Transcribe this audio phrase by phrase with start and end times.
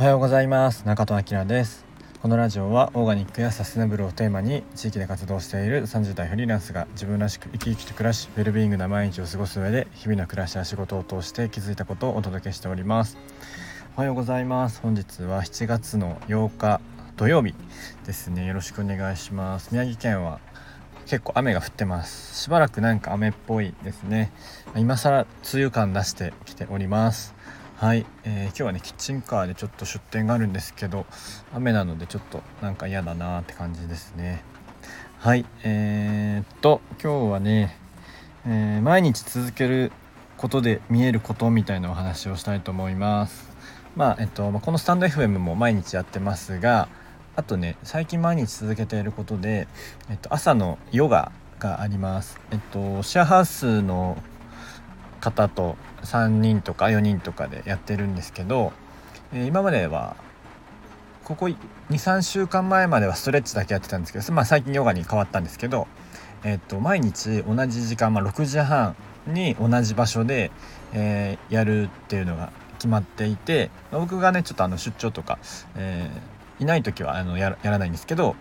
[0.00, 0.86] おはようございます。
[0.86, 1.84] 中戸明です。
[2.22, 13.18] このラジオはオーガニックやサステナブルをテーマに地域で活動している30代フリーランスが自分らしく生き生きと暮らしウェルビーイングな毎日を過ごす上で日々の暮らしや仕事を通して気づいたことをお届けしております。
[13.94, 14.80] おはようございます。
[14.80, 16.80] 本日は7月の8日
[17.18, 17.54] 土曜日
[18.06, 18.46] ですね。
[18.46, 19.68] よろしくお願いします。
[19.72, 20.40] 宮城県は
[21.04, 22.44] 結構雨が降ってます。
[22.44, 24.32] しばらくなんか雨っぽいですね。
[24.76, 27.34] 今更梅雨感出してきております。
[27.80, 31.06] はい、えー、今日はねキッチンカーでちょっと出店があるんですけど
[31.54, 34.44] 雨なのでちょっとなんか嫌だなって感じですね。
[35.18, 37.74] はいえー、っと今日はね、
[38.46, 39.92] えー、毎日続ける
[40.36, 43.48] ことで見えることみたいなお話をしたいと思います。
[43.96, 46.90] まあえっと、このスタンド FM も毎日やってますが
[47.34, 49.68] あとね最近毎日続けていることで、
[50.10, 52.38] えっと、朝のヨガがあります。
[52.50, 54.18] えっとシェアハウスの
[55.20, 58.72] 方と3人とか4人とかでやってるんですけど、
[59.32, 60.16] え、今までは
[61.24, 61.48] ここ
[61.90, 65.86] 23週間前まではストレッチだけやってたんですけど、まあ、最近ヨガに変わったんですけど、
[66.42, 68.96] え、っと毎日同じ時間、まあ、6時半
[69.26, 70.50] に同じ場所で、
[70.92, 75.38] えー、やるっていうのが決まっていて僕がねちょっとあの出張とか、
[75.76, 78.34] えー、いない時はあのやらないんですけど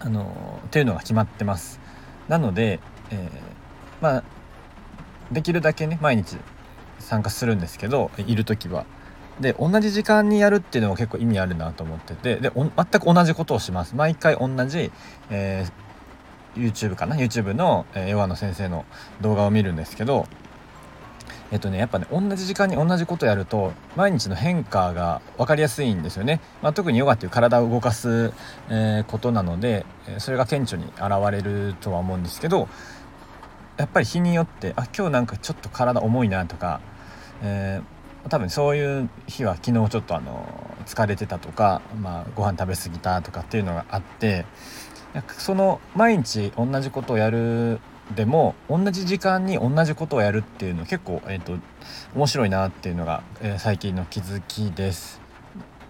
[0.00, 1.80] あのっていうのが決まってます。
[2.28, 3.30] なので、えー、
[4.02, 4.24] まあ
[5.32, 6.36] できるだけね毎日
[6.98, 8.84] 参加するんですけどいる時は。
[9.40, 13.94] で同じ時間にやるっていうのも結構意味あるなと思っててで全く同じことをします。
[13.94, 14.90] 毎回同じ、
[15.28, 18.86] えー、YouTube かな？YouTube の、えー、ヨガの先生の
[19.20, 20.26] 動画を見るんですけど
[21.52, 28.32] えっとねやっぱね同じ時間に同じことやると毎日の変化が分かりやすいんですよね、まあ、特にヨガっていう体を動かす、
[28.68, 29.86] えー、ことなので
[30.18, 32.68] それが顕著に現れるとは思うんですけど
[33.76, 36.80] やっぱり日によってあ今日なんかちょっと体重いなとか、
[37.42, 44.46] えー、多分そういう日は昨日ちょっとあの疲れてたとか、まあ、ご飯食べ過ぎたとかっていうのがあって
[45.38, 47.80] その毎日同じことをやる
[48.14, 51.58] でも同じ時間に同じことをやるっていうの結構、えーと、
[52.14, 55.25] 面白いなっていうのが、えー、最近の気づきです。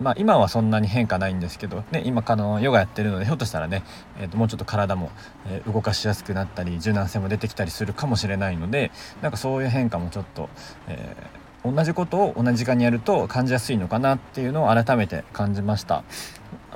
[0.00, 3.82] まあ、今はそんなに変化ないんですけど、ね、今あのヨガやってるのでひょっとしたらね、
[4.18, 5.10] えー、ともうちょっと体も、
[5.46, 8.90] え、動かしやすくなったり柔軟性も出てきたりするかもしれないので
[9.22, 10.50] なんかそういう変化もちょっと、
[10.88, 16.04] えー、同じことを同じ時間にやると感じやすいのかなっていうのを改めて感じました。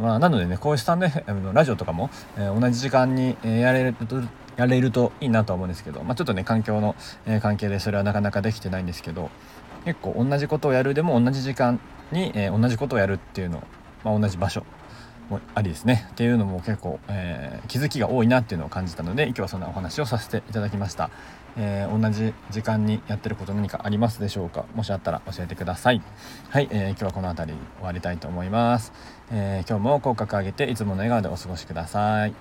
[0.00, 4.22] まあ、なのでねこういうスタンドのラジオとかも、えー、同じ時間にやれると
[4.56, 6.96] やれるといいなと思うんですけど、まあ、ちょっとね環境の、
[7.26, 9.30] え、関係でそれはなかなかできてないんですけど
[9.84, 11.80] 結構同じことをやるでも同じ時間
[12.12, 13.62] に、え、同じことをやるっていうの、
[14.04, 14.64] まあ、同じ場所。
[15.30, 16.06] もありですね。
[16.10, 21.10] っていうのも結構、えー、気づきが多いなっていうのを感じたので今日はそんなお話をさせていただきました、
[21.56, 24.66] えー、同じ時間にやってること何かありますでしょうか？
[24.74, 26.02] もしあったら教えてください。
[26.50, 28.92] はい、えー、今日はこの辺り終わりたいと思います、
[29.30, 32.34] え今日も口角上げていつもの笑顔でお過ごしください。